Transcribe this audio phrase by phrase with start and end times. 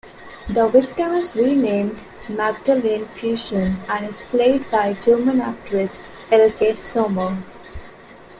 [0.49, 5.99] The victim is renamed Magdalene Kruschen and is played by German actress
[6.31, 7.37] Elke Sommer.